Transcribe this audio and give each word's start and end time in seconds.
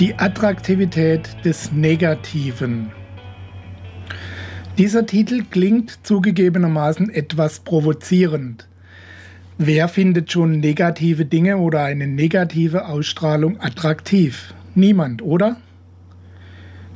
Die 0.00 0.16
Attraktivität 0.16 1.36
des 1.44 1.70
Negativen. 1.70 2.90
Dieser 4.76 5.06
Titel 5.06 5.44
klingt 5.48 6.04
zugegebenermaßen 6.04 7.10
etwas 7.10 7.60
provozierend. 7.60 8.66
Wer 9.56 9.86
findet 9.86 10.32
schon 10.32 10.58
negative 10.58 11.26
Dinge 11.26 11.58
oder 11.58 11.84
eine 11.84 12.08
negative 12.08 12.86
Ausstrahlung 12.86 13.60
attraktiv? 13.60 14.52
Niemand, 14.74 15.22
oder? 15.22 15.58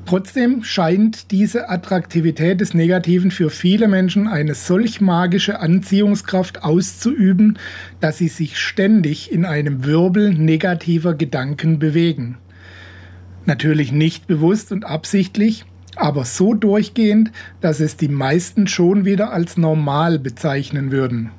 Trotzdem 0.04 0.64
scheint 0.64 1.30
diese 1.30 1.68
Attraktivität 1.68 2.60
des 2.60 2.74
Negativen 2.74 3.30
für 3.30 3.50
viele 3.50 3.86
Menschen 3.86 4.26
eine 4.26 4.54
solch 4.54 5.00
magische 5.00 5.60
Anziehungskraft 5.60 6.64
auszuüben, 6.64 7.60
dass 8.00 8.18
sie 8.18 8.26
sich 8.26 8.58
ständig 8.58 9.30
in 9.30 9.44
einem 9.44 9.84
Wirbel 9.84 10.34
negativer 10.34 11.14
Gedanken 11.14 11.78
bewegen. 11.78 12.38
Natürlich 13.48 13.92
nicht 13.92 14.26
bewusst 14.26 14.72
und 14.72 14.84
absichtlich, 14.84 15.64
aber 15.96 16.26
so 16.26 16.52
durchgehend, 16.52 17.32
dass 17.62 17.80
es 17.80 17.96
die 17.96 18.08
meisten 18.08 18.66
schon 18.66 19.06
wieder 19.06 19.32
als 19.32 19.56
normal 19.56 20.18
bezeichnen 20.18 20.90
würden. 20.90 21.30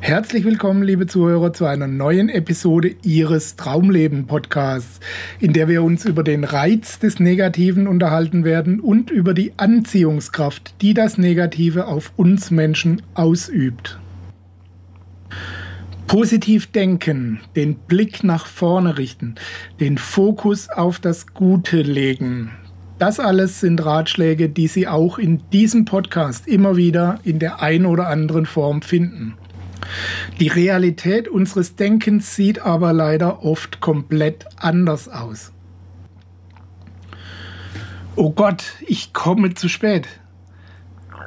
Herzlich 0.00 0.44
willkommen, 0.44 0.82
liebe 0.82 1.06
Zuhörer, 1.06 1.52
zu 1.52 1.66
einer 1.66 1.86
neuen 1.86 2.28
Episode 2.28 2.96
Ihres 3.04 3.54
Traumleben 3.54 4.26
Podcasts, 4.26 4.98
in 5.38 5.52
der 5.52 5.68
wir 5.68 5.84
uns 5.84 6.04
über 6.04 6.24
den 6.24 6.42
Reiz 6.42 6.98
des 6.98 7.20
Negativen 7.20 7.86
unterhalten 7.86 8.42
werden 8.42 8.80
und 8.80 9.12
über 9.12 9.34
die 9.34 9.52
Anziehungskraft, 9.56 10.74
die 10.82 10.94
das 10.94 11.16
Negative 11.16 11.86
auf 11.86 12.12
uns 12.16 12.50
Menschen 12.50 13.02
ausübt. 13.14 14.00
Positiv 16.08 16.72
denken, 16.72 17.38
den 17.54 17.74
Blick 17.74 18.24
nach 18.24 18.46
vorne 18.46 18.96
richten, 18.96 19.34
den 19.78 19.98
Fokus 19.98 20.70
auf 20.70 20.98
das 21.00 21.26
Gute 21.26 21.82
legen. 21.82 22.50
Das 22.98 23.20
alles 23.20 23.60
sind 23.60 23.84
Ratschläge, 23.84 24.48
die 24.48 24.68
Sie 24.68 24.88
auch 24.88 25.18
in 25.18 25.42
diesem 25.50 25.84
Podcast 25.84 26.48
immer 26.48 26.76
wieder 26.76 27.20
in 27.24 27.38
der 27.38 27.60
ein 27.60 27.84
oder 27.84 28.08
anderen 28.08 28.46
Form 28.46 28.80
finden. 28.80 29.34
Die 30.40 30.48
Realität 30.48 31.28
unseres 31.28 31.76
Denkens 31.76 32.34
sieht 32.34 32.58
aber 32.60 32.94
leider 32.94 33.44
oft 33.44 33.80
komplett 33.80 34.46
anders 34.56 35.10
aus. 35.10 35.52
Oh 38.16 38.30
Gott, 38.30 38.64
ich 38.86 39.12
komme 39.12 39.52
zu 39.52 39.68
spät. 39.68 40.08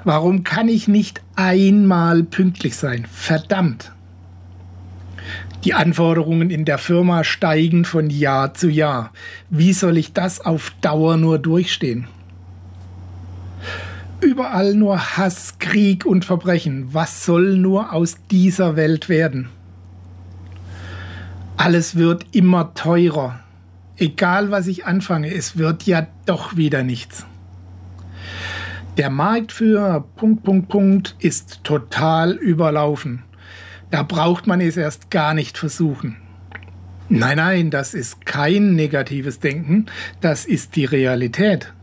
Warum 0.05 0.43
kann 0.43 0.67
ich 0.67 0.87
nicht 0.87 1.21
einmal 1.35 2.23
pünktlich 2.23 2.75
sein? 2.75 3.05
Verdammt. 3.05 3.91
Die 5.63 5.75
Anforderungen 5.75 6.49
in 6.49 6.65
der 6.65 6.79
Firma 6.79 7.23
steigen 7.23 7.85
von 7.85 8.09
Jahr 8.09 8.55
zu 8.55 8.67
Jahr. 8.67 9.11
Wie 9.51 9.73
soll 9.73 9.97
ich 9.97 10.11
das 10.11 10.41
auf 10.41 10.73
Dauer 10.81 11.17
nur 11.17 11.37
durchstehen? 11.37 12.07
Überall 14.21 14.73
nur 14.73 15.17
Hass, 15.17 15.59
Krieg 15.59 16.03
und 16.05 16.25
Verbrechen. 16.25 16.93
Was 16.93 17.25
soll 17.25 17.57
nur 17.57 17.93
aus 17.93 18.17
dieser 18.31 18.75
Welt 18.75 19.07
werden? 19.07 19.49
Alles 21.57 21.95
wird 21.95 22.25
immer 22.31 22.73
teurer. 22.73 23.39
Egal 23.97 24.49
was 24.49 24.65
ich 24.65 24.85
anfange, 24.85 25.31
es 25.31 25.57
wird 25.57 25.83
ja 25.83 26.07
doch 26.25 26.55
wieder 26.55 26.81
nichts. 26.81 27.27
Der 28.97 29.11
Markt 29.11 29.51
für 29.51 30.03
Punkt, 30.15 30.43
Punkt, 30.43 30.69
Punkt 30.69 31.15
ist 31.19 31.63
total 31.63 32.31
überlaufen. 32.31 33.23
Da 33.91 34.03
braucht 34.03 34.47
man 34.47 34.61
es 34.61 34.77
erst 34.77 35.11
gar 35.11 35.33
nicht 35.33 35.57
versuchen. 35.57 36.17
Nein, 37.09 37.37
nein, 37.37 37.69
das 37.71 37.93
ist 37.93 38.25
kein 38.25 38.73
negatives 38.73 39.39
Denken, 39.39 39.87
das 40.21 40.45
ist 40.45 40.77
die 40.77 40.85
Realität. 40.85 41.73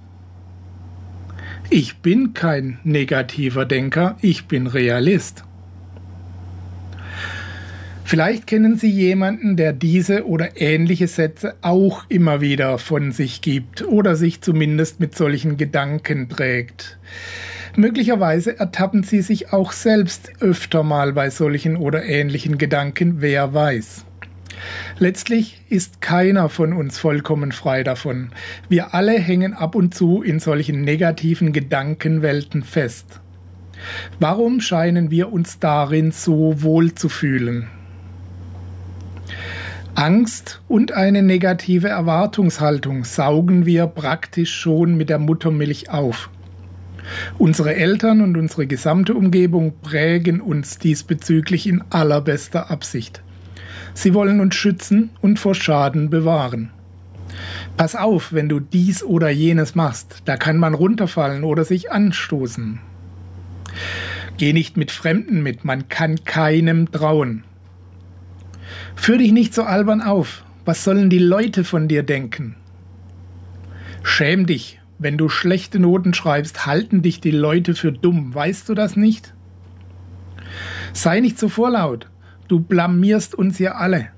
Ich 1.68 1.98
bin 1.98 2.32
kein 2.32 2.78
negativer 2.82 3.66
Denker, 3.66 4.16
ich 4.22 4.46
bin 4.46 4.66
Realist. 4.66 5.44
Vielleicht 8.04 8.46
kennen 8.46 8.78
Sie 8.78 8.88
jemanden, 8.90 9.58
der 9.58 9.74
diese 9.74 10.26
oder 10.26 10.58
ähnliche 10.58 11.08
Sätze 11.08 11.56
auch 11.60 12.04
immer 12.08 12.40
wieder 12.40 12.78
von 12.78 13.12
sich 13.12 13.42
gibt 13.42 13.82
oder 13.82 14.16
sich 14.16 14.40
zumindest 14.40 14.98
mit 14.98 15.14
solchen 15.14 15.58
Gedanken 15.58 16.30
trägt. 16.30 16.96
Möglicherweise 17.76 18.58
ertappen 18.58 19.02
Sie 19.02 19.22
sich 19.22 19.52
auch 19.52 19.72
selbst 19.72 20.30
öfter 20.40 20.82
mal 20.82 21.12
bei 21.12 21.30
solchen 21.30 21.76
oder 21.76 22.04
ähnlichen 22.04 22.58
Gedanken, 22.58 23.20
wer 23.20 23.54
weiß. 23.54 24.04
Letztlich 24.98 25.62
ist 25.68 26.00
keiner 26.00 26.48
von 26.48 26.72
uns 26.72 26.98
vollkommen 26.98 27.52
frei 27.52 27.84
davon. 27.84 28.30
Wir 28.68 28.94
alle 28.94 29.18
hängen 29.18 29.54
ab 29.54 29.74
und 29.74 29.94
zu 29.94 30.22
in 30.22 30.40
solchen 30.40 30.82
negativen 30.82 31.52
Gedankenwelten 31.52 32.62
fest. 32.62 33.20
Warum 34.18 34.60
scheinen 34.60 35.10
wir 35.10 35.32
uns 35.32 35.60
darin 35.60 36.10
so 36.10 36.62
wohl 36.62 36.94
zu 36.94 37.08
fühlen? 37.08 37.68
Angst 39.94 40.60
und 40.68 40.92
eine 40.92 41.22
negative 41.22 41.88
Erwartungshaltung 41.88 43.04
saugen 43.04 43.66
wir 43.66 43.86
praktisch 43.88 44.54
schon 44.54 44.96
mit 44.96 45.10
der 45.10 45.18
Muttermilch 45.18 45.90
auf. 45.90 46.30
Unsere 47.38 47.74
Eltern 47.74 48.20
und 48.20 48.36
unsere 48.36 48.66
gesamte 48.66 49.14
Umgebung 49.14 49.74
prägen 49.80 50.40
uns 50.40 50.78
diesbezüglich 50.78 51.66
in 51.66 51.82
allerbester 51.90 52.70
Absicht. 52.70 53.22
Sie 53.94 54.14
wollen 54.14 54.40
uns 54.40 54.54
schützen 54.54 55.10
und 55.20 55.38
vor 55.38 55.54
Schaden 55.54 56.10
bewahren. 56.10 56.70
Pass 57.76 57.94
auf, 57.94 58.32
wenn 58.32 58.48
du 58.48 58.60
dies 58.60 59.02
oder 59.02 59.28
jenes 59.30 59.74
machst, 59.74 60.22
da 60.24 60.36
kann 60.36 60.58
man 60.58 60.74
runterfallen 60.74 61.44
oder 61.44 61.64
sich 61.64 61.90
anstoßen. 61.92 62.80
Geh 64.36 64.52
nicht 64.52 64.76
mit 64.76 64.90
Fremden 64.90 65.42
mit, 65.42 65.64
man 65.64 65.88
kann 65.88 66.24
keinem 66.24 66.90
trauen. 66.90 67.44
Führ 68.94 69.18
dich 69.18 69.32
nicht 69.32 69.54
so 69.54 69.62
albern 69.62 70.00
auf, 70.00 70.44
was 70.64 70.84
sollen 70.84 71.10
die 71.10 71.18
Leute 71.18 71.64
von 71.64 71.88
dir 71.88 72.02
denken? 72.02 72.56
Schäm 74.02 74.46
dich 74.46 74.77
wenn 74.98 75.16
du 75.16 75.28
schlechte 75.28 75.78
Noten 75.78 76.12
schreibst, 76.14 76.66
halten 76.66 77.02
dich 77.02 77.20
die 77.20 77.30
Leute 77.30 77.74
für 77.74 77.92
dumm. 77.92 78.34
Weißt 78.34 78.68
du 78.68 78.74
das 78.74 78.96
nicht? 78.96 79.32
Sei 80.92 81.20
nicht 81.20 81.38
so 81.38 81.48
vorlaut. 81.48 82.08
Du 82.48 82.60
blamierst 82.60 83.34
uns 83.34 83.58
ja 83.58 83.72
alle. 83.72 84.08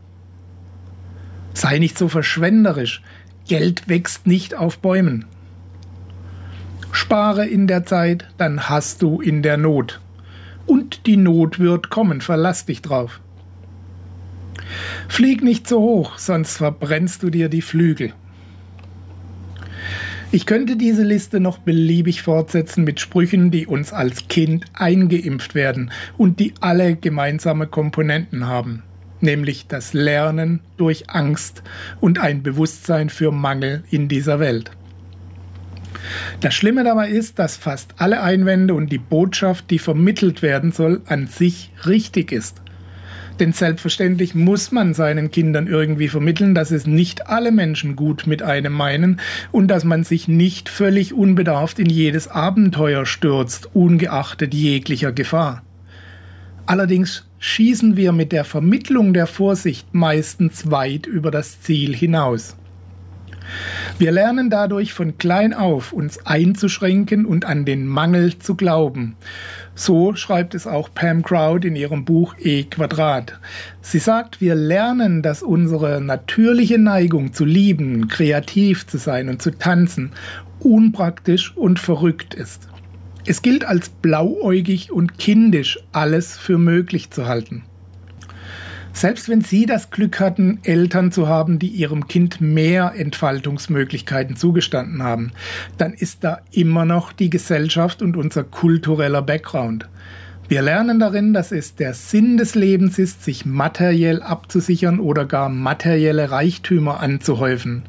Sei 1.53 1.79
nicht 1.79 1.99
so 1.99 2.09
verschwenderisch. 2.09 3.03
Geld 3.47 3.89
wächst 3.89 4.27
nicht 4.27 4.55
auf 4.55 4.79
Bäumen. 4.79 5.27
Spare 6.93 7.47
in 7.47 7.67
der 7.67 7.85
Zeit, 7.85 8.29
dann 8.39 8.69
hast 8.69 9.03
du 9.03 9.21
in 9.21 9.43
der 9.43 9.57
Not. 9.57 10.01
Und 10.67 11.07
die 11.07 11.17
Not 11.17 11.59
wird 11.59 11.91
kommen, 11.91 12.21
verlass 12.21 12.67
dich 12.67 12.81
drauf. 12.83 13.21
Flieg 15.09 15.43
nicht 15.43 15.69
so 15.69 15.81
hoch, 15.81 16.19
sonst 16.19 16.57
verbrennst 16.57 17.23
du 17.23 17.31
dir 17.31 17.49
die 17.49 17.63
Flügel. 17.63 18.13
Ich 20.33 20.47
könnte 20.47 20.77
diese 20.77 21.03
Liste 21.03 21.41
noch 21.41 21.59
beliebig 21.59 22.23
fortsetzen 22.23 22.85
mit 22.85 23.01
Sprüchen, 23.01 23.51
die 23.51 23.67
uns 23.67 23.93
als 23.93 24.29
Kind 24.29 24.65
eingeimpft 24.75 25.57
werden 25.57 25.91
und 26.17 26.39
die 26.39 26.55
alle 26.61 26.95
gemeinsame 26.95 27.67
Komponenten 27.67 28.47
haben, 28.47 28.85
nämlich 29.21 29.67
das 29.67 29.93
Lernen 29.93 30.61
durch 30.77 31.11
Angst 31.11 31.65
und 32.01 32.21
ein 32.21 32.45
Bewusstsein 32.45 33.11
für 33.11 33.33
Mangel 33.33 33.83
in 33.91 34.07
dieser 34.07 34.39
Welt. 34.39 34.71
Das 36.41 36.55
Schlimme 36.55 36.85
dabei 36.85 37.09
ist, 37.09 37.41
dass 37.41 37.57
fast 37.57 37.95
alle 37.99 38.23
Einwände 38.23 38.75
und 38.75 38.93
die 38.93 38.99
Botschaft, 38.99 39.69
die 39.71 39.81
vermittelt 39.81 40.43
werden 40.43 40.71
soll, 40.71 41.01
an 41.07 41.27
sich 41.27 41.73
richtig 41.87 42.31
ist. 42.31 42.63
Denn 43.41 43.55
selbstverständlich 43.55 44.35
muss 44.35 44.71
man 44.71 44.93
seinen 44.93 45.31
Kindern 45.31 45.67
irgendwie 45.67 46.09
vermitteln, 46.09 46.55
dass 46.55 46.71
es 46.71 46.87
nicht 46.87 47.27
alle 47.27 47.53
Menschen 47.53 47.97
gut 47.97 48.27
mit 48.27 48.43
einem 48.43 48.75
meinen 48.75 49.19
und 49.51 49.69
dass 49.69 49.83
man 49.83 50.05
sich 50.05 50.29
nicht 50.29 50.69
völlig 50.69 51.15
unbedarft 51.15 51.79
in 51.79 51.89
jedes 51.89 52.29
Abenteuer 52.29 53.07
stürzt, 53.07 53.75
ungeachtet 53.75 54.53
jeglicher 54.53 55.13
Gefahr. 55.13 55.63
Allerdings 56.67 57.27
schießen 57.39 57.97
wir 57.97 58.13
mit 58.13 58.31
der 58.31 58.45
Vermittlung 58.45 59.15
der 59.15 59.27
Vorsicht 59.27 59.89
meistens 59.93 60.71
weit 60.71 61.07
über 61.07 61.31
das 61.31 61.63
Ziel 61.63 61.97
hinaus. 61.97 62.57
Wir 63.99 64.13
lernen 64.13 64.51
dadurch 64.51 64.93
von 64.93 65.19
klein 65.19 65.55
auf, 65.55 65.93
uns 65.93 66.27
einzuschränken 66.27 67.27
und 67.27 67.45
an 67.45 67.65
den 67.65 67.87
Mangel 67.87 68.39
zu 68.39 68.55
glauben. 68.55 69.17
So 69.75 70.15
schreibt 70.15 70.55
es 70.55 70.67
auch 70.67 70.91
Pam 70.95 71.23
Crowd 71.23 71.67
in 71.67 71.77
ihrem 71.77 72.05
Buch 72.05 72.35
E 72.39 72.65
Quadrat. 72.65 73.39
Sie 73.81 73.99
sagt, 73.99 74.41
wir 74.41 74.55
lernen, 74.55 75.23
dass 75.23 75.43
unsere 75.43 76.01
natürliche 76.01 76.79
Neigung 76.79 77.33
zu 77.33 77.45
lieben, 77.45 78.09
kreativ 78.09 78.87
zu 78.87 78.99
sein 78.99 79.29
und 79.29 79.41
zu 79.41 79.51
tanzen 79.53 80.13
unpraktisch 80.61 81.57
und 81.57 81.79
verrückt 81.79 82.35
ist. 82.35 82.69
Es 83.27 83.43
gilt 83.43 83.65
als 83.65 83.89
blauäugig 83.89 84.93
und 84.93 85.19
kindisch, 85.19 85.79
alles 85.93 86.39
für 86.39 86.59
möglich 86.59 87.11
zu 87.11 87.27
halten. 87.27 87.65
Selbst 89.01 89.31
wenn 89.31 89.41
Sie 89.41 89.65
das 89.65 89.89
Glück 89.89 90.21
hatten, 90.21 90.59
Eltern 90.63 91.11
zu 91.11 91.27
haben, 91.27 91.59
die 91.59 91.69
Ihrem 91.69 92.07
Kind 92.07 92.43
mehr 92.43 92.93
Entfaltungsmöglichkeiten 92.95 94.37
zugestanden 94.37 95.03
haben, 95.03 95.33
dann 95.79 95.95
ist 95.95 96.23
da 96.23 96.41
immer 96.53 96.85
noch 96.85 97.15
die 97.15 97.31
Gesellschaft 97.31 98.03
und 98.03 98.15
unser 98.19 98.45
kultureller 98.45 99.23
Background. 99.23 99.89
Wir 100.49 100.61
lernen 100.61 101.01
darin, 101.01 101.33
dass 101.33 101.51
es 101.51 101.75
der 101.77 101.95
Sinn 101.95 102.37
des 102.37 102.55
Lebens 102.55 102.99
ist, 102.99 103.25
sich 103.25 103.47
materiell 103.47 104.21
abzusichern 104.21 105.01
oder 105.01 105.25
gar 105.25 105.49
materielle 105.49 106.31
Reichtümer 106.31 107.01
anzuhäufen. 107.01 107.85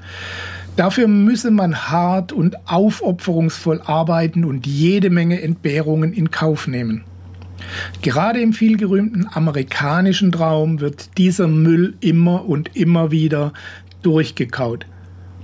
Dafür 0.78 1.10
müsse 1.10 1.52
man 1.52 1.90
hart 1.90 2.32
und 2.32 2.70
aufopferungsvoll 2.70 3.82
arbeiten 3.82 4.46
und 4.46 4.66
jede 4.66 5.10
Menge 5.10 5.42
Entbehrungen 5.42 6.14
in 6.14 6.32
Kauf 6.32 6.68
nehmen. 6.68 7.04
Gerade 8.02 8.42
im 8.42 8.54
vielgerühmten 8.54 9.28
amerikanischen 9.32 10.32
Traum 10.32 10.80
wird 10.80 11.18
dieser 11.18 11.48
Müll 11.48 11.96
immer 12.00 12.46
und 12.46 12.76
immer 12.76 13.12
wieder 13.12 13.54
durchgekaut. 14.02 14.86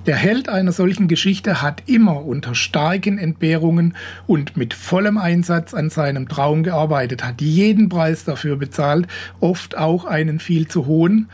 Der 0.07 0.15
Held 0.15 0.47
einer 0.47 0.71
solchen 0.71 1.09
Geschichte 1.09 1.61
hat 1.61 1.83
immer 1.85 2.25
unter 2.25 2.55
starken 2.55 3.17
Entbehrungen 3.17 3.93
und 4.25 4.55
mit 4.55 4.73
vollem 4.73 5.17
Einsatz 5.17 5.73
an 5.73 5.89
seinem 5.89 6.29
Traum 6.29 6.63
gearbeitet, 6.63 7.25
hat 7.25 7.41
jeden 7.41 7.89
Preis 7.89 8.23
dafür 8.23 8.55
bezahlt, 8.55 9.07
oft 9.41 9.77
auch 9.77 10.05
einen 10.05 10.39
viel 10.39 10.69
zu 10.69 10.85
hohen, 10.85 11.27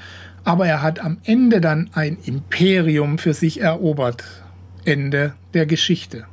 aber 0.44 0.66
er 0.66 0.82
hat 0.82 1.00
am 1.00 1.18
Ende 1.24 1.62
dann 1.62 1.92
ein 1.94 2.18
Imperium 2.26 3.20
für 3.20 3.36
sich 3.36 3.62
erobert. 3.62 4.24
Ende 4.86 5.36
der 5.54 5.68
Geschichte. 5.68 6.26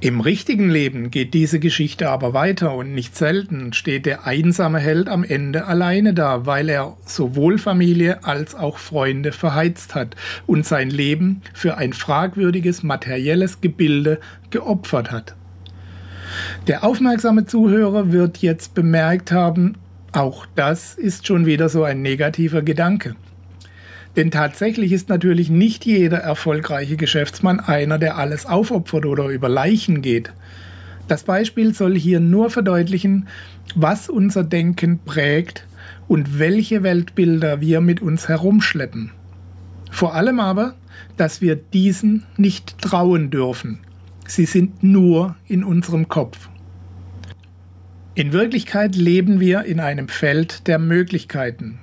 Im 0.00 0.20
richtigen 0.20 0.70
Leben 0.70 1.10
geht 1.10 1.34
diese 1.34 1.60
Geschichte 1.60 2.10
aber 2.10 2.34
weiter 2.34 2.74
und 2.74 2.94
nicht 2.94 3.16
selten 3.16 3.72
steht 3.72 4.06
der 4.06 4.26
einsame 4.26 4.78
Held 4.78 5.08
am 5.08 5.24
Ende 5.24 5.66
alleine 5.66 6.14
da, 6.14 6.46
weil 6.46 6.68
er 6.68 6.96
sowohl 7.04 7.58
Familie 7.58 8.24
als 8.24 8.54
auch 8.54 8.78
Freunde 8.78 9.32
verheizt 9.32 9.94
hat 9.94 10.16
und 10.46 10.66
sein 10.66 10.90
Leben 10.90 11.42
für 11.54 11.76
ein 11.76 11.92
fragwürdiges 11.92 12.82
materielles 12.82 13.60
Gebilde 13.60 14.20
geopfert 14.50 15.10
hat. 15.10 15.36
Der 16.66 16.82
aufmerksame 16.84 17.44
Zuhörer 17.44 18.10
wird 18.10 18.38
jetzt 18.38 18.74
bemerkt 18.74 19.32
haben, 19.32 19.76
auch 20.12 20.46
das 20.56 20.94
ist 20.94 21.26
schon 21.26 21.46
wieder 21.46 21.68
so 21.68 21.84
ein 21.84 22.02
negativer 22.02 22.62
Gedanke. 22.62 23.16
Denn 24.16 24.30
tatsächlich 24.30 24.92
ist 24.92 25.08
natürlich 25.08 25.48
nicht 25.48 25.86
jeder 25.86 26.18
erfolgreiche 26.18 26.96
Geschäftsmann 26.96 27.60
einer, 27.60 27.98
der 27.98 28.18
alles 28.18 28.44
aufopfert 28.44 29.06
oder 29.06 29.28
über 29.28 29.48
Leichen 29.48 30.02
geht. 30.02 30.32
Das 31.08 31.22
Beispiel 31.24 31.74
soll 31.74 31.96
hier 31.96 32.20
nur 32.20 32.50
verdeutlichen, 32.50 33.28
was 33.74 34.08
unser 34.08 34.44
Denken 34.44 34.98
prägt 35.04 35.66
und 36.08 36.38
welche 36.38 36.82
Weltbilder 36.82 37.60
wir 37.60 37.80
mit 37.80 38.02
uns 38.02 38.28
herumschleppen. 38.28 39.12
Vor 39.90 40.14
allem 40.14 40.40
aber, 40.40 40.74
dass 41.16 41.40
wir 41.40 41.56
diesen 41.56 42.24
nicht 42.36 42.78
trauen 42.78 43.30
dürfen. 43.30 43.80
Sie 44.26 44.44
sind 44.44 44.82
nur 44.82 45.36
in 45.46 45.64
unserem 45.64 46.08
Kopf. 46.08 46.48
In 48.14 48.32
Wirklichkeit 48.32 48.94
leben 48.94 49.40
wir 49.40 49.64
in 49.64 49.80
einem 49.80 50.08
Feld 50.08 50.66
der 50.66 50.78
Möglichkeiten. 50.78 51.78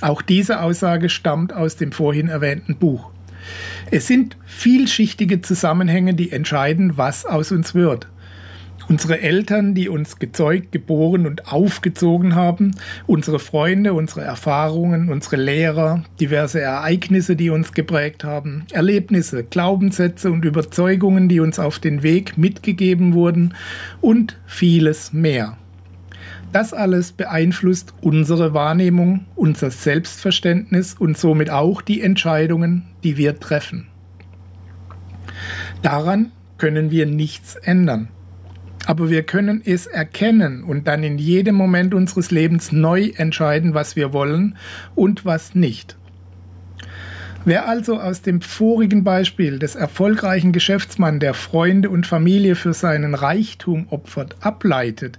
Auch 0.00 0.22
diese 0.22 0.60
Aussage 0.60 1.08
stammt 1.08 1.52
aus 1.52 1.76
dem 1.76 1.92
vorhin 1.92 2.28
erwähnten 2.28 2.76
Buch. 2.76 3.10
Es 3.90 4.06
sind 4.06 4.36
vielschichtige 4.44 5.40
Zusammenhänge, 5.40 6.14
die 6.14 6.32
entscheiden, 6.32 6.96
was 6.96 7.26
aus 7.26 7.52
uns 7.52 7.74
wird. 7.74 8.08
Unsere 8.86 9.20
Eltern, 9.20 9.74
die 9.74 9.88
uns 9.88 10.18
gezeugt, 10.18 10.72
geboren 10.72 11.26
und 11.26 11.50
aufgezogen 11.50 12.34
haben, 12.34 12.72
unsere 13.06 13.38
Freunde, 13.38 13.94
unsere 13.94 14.20
Erfahrungen, 14.22 15.08
unsere 15.08 15.36
Lehrer, 15.36 16.04
diverse 16.20 16.60
Ereignisse, 16.60 17.34
die 17.34 17.48
uns 17.48 17.72
geprägt 17.72 18.24
haben, 18.24 18.66
Erlebnisse, 18.72 19.42
Glaubenssätze 19.42 20.30
und 20.30 20.44
Überzeugungen, 20.44 21.30
die 21.30 21.40
uns 21.40 21.58
auf 21.58 21.78
den 21.78 22.02
Weg 22.02 22.36
mitgegeben 22.36 23.14
wurden 23.14 23.54
und 24.02 24.38
vieles 24.46 25.14
mehr. 25.14 25.56
Das 26.54 26.72
alles 26.72 27.10
beeinflusst 27.10 27.94
unsere 28.00 28.54
Wahrnehmung, 28.54 29.26
unser 29.34 29.72
Selbstverständnis 29.72 30.94
und 30.96 31.18
somit 31.18 31.50
auch 31.50 31.82
die 31.82 32.00
Entscheidungen, 32.00 32.84
die 33.02 33.16
wir 33.16 33.40
treffen. 33.40 33.88
Daran 35.82 36.30
können 36.56 36.92
wir 36.92 37.06
nichts 37.06 37.56
ändern. 37.56 38.06
Aber 38.86 39.10
wir 39.10 39.24
können 39.24 39.62
es 39.64 39.88
erkennen 39.88 40.62
und 40.62 40.86
dann 40.86 41.02
in 41.02 41.18
jedem 41.18 41.56
Moment 41.56 41.92
unseres 41.92 42.30
Lebens 42.30 42.70
neu 42.70 43.10
entscheiden, 43.16 43.74
was 43.74 43.96
wir 43.96 44.12
wollen 44.12 44.56
und 44.94 45.24
was 45.24 45.56
nicht. 45.56 45.96
Wer 47.44 47.68
also 47.68 48.00
aus 48.00 48.22
dem 48.22 48.40
vorigen 48.40 49.02
Beispiel 49.02 49.58
des 49.58 49.74
erfolgreichen 49.74 50.52
Geschäftsmanns, 50.52 51.18
der 51.18 51.34
Freunde 51.34 51.90
und 51.90 52.06
Familie 52.06 52.54
für 52.54 52.74
seinen 52.74 53.16
Reichtum 53.16 53.88
opfert, 53.90 54.36
ableitet, 54.40 55.18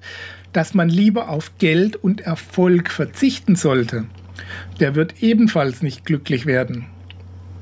dass 0.55 0.73
man 0.73 0.87
lieber 0.87 1.27
auf 1.27 1.57
Geld 1.57 1.97
und 1.97 2.21
Erfolg 2.21 2.89
verzichten 2.89 3.57
sollte, 3.57 4.05
der 4.79 4.95
wird 4.95 5.21
ebenfalls 5.21 5.81
nicht 5.81 6.05
glücklich 6.05 6.45
werden. 6.45 6.85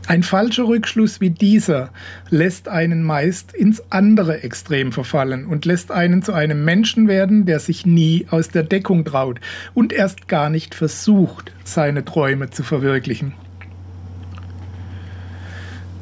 Ein 0.05 0.21
falscher 0.21 0.67
Rückschluss 0.67 1.19
wie 1.19 1.31
dieser 1.31 1.89
lässt 2.29 2.67
einen 2.67 3.03
meist 3.03 3.53
ins 3.53 3.81
andere 3.89 4.43
Extrem 4.43 4.91
verfallen 4.91 5.45
und 5.45 5.65
lässt 5.65 5.91
einen 5.91 6.21
zu 6.21 6.33
einem 6.33 6.65
Menschen 6.65 7.07
werden, 7.07 7.45
der 7.45 7.59
sich 7.59 7.85
nie 7.85 8.27
aus 8.29 8.49
der 8.49 8.63
Deckung 8.63 9.05
traut 9.05 9.39
und 9.73 9.91
erst 9.91 10.27
gar 10.27 10.51
nicht 10.51 10.75
versucht, 10.75 11.51
seine 11.63 12.05
Träume 12.05 12.51
zu 12.51 12.61
verwirklichen. 12.63 13.33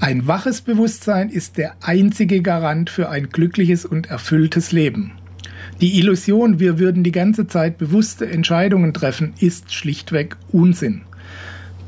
Ein 0.02 0.28
waches 0.28 0.62
Bewusstsein 0.62 1.30
ist 1.30 1.58
der 1.58 1.76
einzige 1.82 2.42
Garant 2.42 2.90
für 2.90 3.10
ein 3.10 3.30
glückliches 3.30 3.86
und 3.86 4.10
erfülltes 4.10 4.72
Leben. 4.72 5.14
Die 5.82 5.98
Illusion, 5.98 6.60
wir 6.60 6.78
würden 6.78 7.04
die 7.04 7.12
ganze 7.12 7.48
Zeit 7.48 7.80
bewusste 7.80 8.30
Entscheidungen 8.30 8.94
treffen, 8.94 9.34
ist 9.40 9.74
schlichtweg 9.74 10.38
Unsinn. 10.52 11.02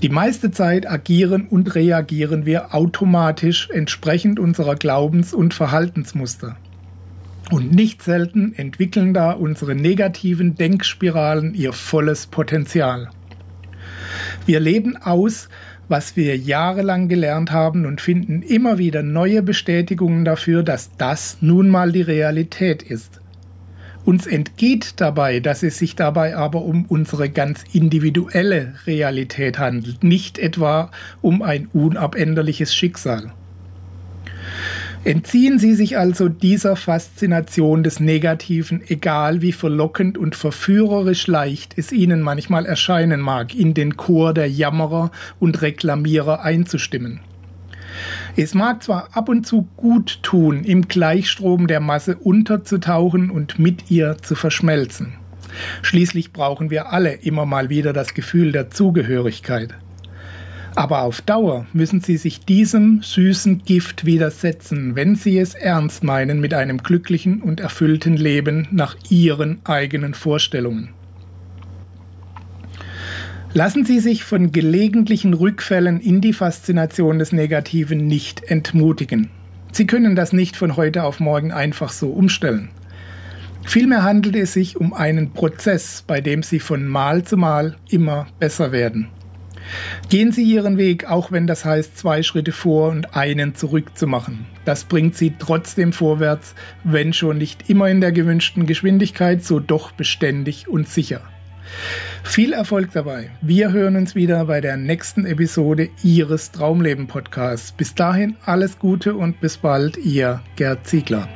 Die 0.01 0.09
meiste 0.09 0.49
Zeit 0.49 0.89
agieren 0.89 1.45
und 1.47 1.75
reagieren 1.75 2.43
wir 2.47 2.73
automatisch 2.73 3.69
entsprechend 3.71 4.39
unserer 4.39 4.75
Glaubens- 4.75 5.31
und 5.31 5.53
Verhaltensmuster. 5.53 6.57
Und 7.51 7.71
nicht 7.71 8.01
selten 8.01 8.53
entwickeln 8.55 9.13
da 9.13 9.31
unsere 9.31 9.75
negativen 9.75 10.55
Denkspiralen 10.55 11.53
ihr 11.53 11.71
volles 11.71 12.25
Potenzial. 12.25 13.11
Wir 14.47 14.59
leben 14.59 14.97
aus, 14.97 15.49
was 15.87 16.15
wir 16.15 16.35
jahrelang 16.35 17.09
gelernt 17.09 17.51
haben 17.51 17.85
und 17.85 18.01
finden 18.01 18.41
immer 18.41 18.79
wieder 18.79 19.03
neue 19.03 19.43
Bestätigungen 19.43 20.25
dafür, 20.25 20.63
dass 20.63 20.89
das 20.97 21.37
nun 21.41 21.69
mal 21.69 21.91
die 21.91 22.01
Realität 22.01 22.81
ist. 22.81 23.19
Uns 24.05 24.27
entgeht 24.27 24.95
dabei, 24.97 25.39
dass 25.39 25.63
es 25.63 25.77
sich 25.77 25.95
dabei 25.95 26.35
aber 26.35 26.61
um 26.63 26.85
unsere 26.85 27.29
ganz 27.29 27.63
individuelle 27.71 28.73
Realität 28.85 29.59
handelt, 29.59 30.03
nicht 30.03 30.37
etwa 30.39 30.91
um 31.21 31.41
ein 31.41 31.69
unabänderliches 31.71 32.75
Schicksal. 32.75 33.31
Entziehen 35.05 35.59
Sie 35.59 35.73
sich 35.73 35.97
also 35.97 36.29
dieser 36.29 36.77
Faszination 36.77 37.83
des 37.83 37.99
Negativen, 37.99 38.81
egal 38.87 39.41
wie 39.41 39.51
verlockend 39.51 40.17
und 40.17 40.35
verführerisch 40.35 41.27
leicht 41.27 41.73
es 41.77 41.91
Ihnen 41.91 42.21
manchmal 42.21 42.65
erscheinen 42.65 43.19
mag, 43.19 43.53
in 43.53 43.73
den 43.73 43.97
Chor 43.97 44.33
der 44.33 44.49
Jammerer 44.49 45.11
und 45.39 45.61
Reklamierer 45.61 46.41
einzustimmen. 46.41 47.19
Es 48.35 48.53
mag 48.53 48.83
zwar 48.83 49.09
ab 49.13 49.29
und 49.29 49.45
zu 49.45 49.67
gut 49.77 50.19
tun, 50.23 50.63
im 50.63 50.87
Gleichstrom 50.87 51.67
der 51.67 51.79
Masse 51.79 52.17
unterzutauchen 52.17 53.29
und 53.29 53.59
mit 53.59 53.91
ihr 53.91 54.17
zu 54.21 54.35
verschmelzen. 54.35 55.13
Schließlich 55.81 56.33
brauchen 56.33 56.69
wir 56.69 56.91
alle 56.91 57.13
immer 57.13 57.45
mal 57.45 57.69
wieder 57.69 57.93
das 57.93 58.13
Gefühl 58.13 58.51
der 58.51 58.71
Zugehörigkeit. 58.71 59.75
Aber 60.75 61.03
auf 61.03 61.21
Dauer 61.21 61.67
müssen 61.73 62.01
Sie 62.01 62.17
sich 62.17 62.39
diesem 62.45 63.03
süßen 63.03 63.63
Gift 63.63 64.05
widersetzen, 64.05 64.95
wenn 64.95 65.15
Sie 65.15 65.37
es 65.37 65.53
ernst 65.53 66.03
meinen 66.03 66.41
mit 66.41 66.55
einem 66.55 66.79
glücklichen 66.79 67.43
und 67.43 67.59
erfüllten 67.59 68.17
Leben 68.17 68.67
nach 68.71 68.95
Ihren 69.09 69.59
eigenen 69.65 70.15
Vorstellungen. 70.15 70.89
Lassen 73.55 73.85
Sie 73.85 73.99
sich 73.99 74.23
von 74.23 74.51
gelegentlichen 74.51 75.35
Rückfällen 75.35 76.01
in 76.01 76.21
die 76.21 76.33
Faszination 76.33 77.19
des 77.19 77.31
Negativen 77.31 78.07
nicht 78.07 78.43
entmutigen. 78.45 79.29
Sie 79.71 79.85
können 79.85 80.15
das 80.15 80.33
nicht 80.33 80.55
von 80.55 80.75
heute 80.75 81.03
auf 81.03 81.19
morgen 81.19 81.51
einfach 81.51 81.91
so 81.91 82.09
umstellen. 82.09 82.69
Vielmehr 83.63 84.01
handelt 84.01 84.35
es 84.35 84.53
sich 84.53 84.77
um 84.77 84.95
einen 84.95 85.33
Prozess, 85.33 86.03
bei 86.07 86.19
dem 86.19 86.41
Sie 86.41 86.59
von 86.59 86.87
Mal 86.87 87.25
zu 87.25 87.37
Mal 87.37 87.75
immer 87.91 88.25
besser 88.39 88.71
werden. 88.71 89.09
Gehen 90.09 90.31
Sie 90.31 90.43
Ihren 90.43 90.79
Weg, 90.79 91.07
auch 91.07 91.31
wenn 91.31 91.45
das 91.45 91.63
heißt, 91.63 91.95
zwei 91.95 92.23
Schritte 92.23 92.53
vor 92.53 92.89
und 92.89 93.15
einen 93.15 93.53
zurück 93.53 93.95
zu 93.95 94.07
machen. 94.07 94.47
Das 94.65 94.83
bringt 94.83 95.15
Sie 95.15 95.33
trotzdem 95.37 95.93
vorwärts, 95.93 96.55
wenn 96.83 97.13
schon 97.13 97.37
nicht 97.37 97.69
immer 97.69 97.87
in 97.87 98.01
der 98.01 98.13
gewünschten 98.13 98.65
Geschwindigkeit, 98.65 99.43
so 99.43 99.59
doch 99.59 99.91
beständig 99.91 100.67
und 100.67 100.89
sicher. 100.89 101.21
Viel 102.23 102.53
Erfolg 102.53 102.91
dabei. 102.93 103.29
Wir 103.41 103.71
hören 103.71 103.95
uns 103.95 104.15
wieder 104.15 104.45
bei 104.45 104.61
der 104.61 104.77
nächsten 104.77 105.25
Episode 105.25 105.89
Ihres 106.03 106.51
Traumleben 106.51 107.07
Podcasts. 107.07 107.71
Bis 107.71 107.95
dahin 107.95 108.37
alles 108.45 108.79
Gute 108.79 109.15
und 109.15 109.39
bis 109.41 109.57
bald, 109.57 109.97
Ihr 109.97 110.41
Gerd 110.55 110.87
Ziegler. 110.87 111.27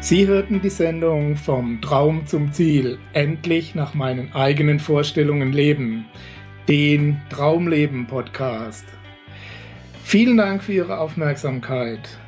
Sie 0.00 0.26
hörten 0.26 0.62
die 0.62 0.70
Sendung 0.70 1.36
Vom 1.36 1.80
Traum 1.82 2.26
zum 2.26 2.52
Ziel, 2.52 2.98
endlich 3.12 3.74
nach 3.74 3.94
meinen 3.94 4.32
eigenen 4.32 4.80
Vorstellungen 4.80 5.52
leben, 5.52 6.06
den 6.68 7.20
Traumleben 7.30 8.06
Podcast. 8.06 8.86
Vielen 10.04 10.38
Dank 10.38 10.62
für 10.62 10.72
Ihre 10.72 10.98
Aufmerksamkeit. 10.98 12.00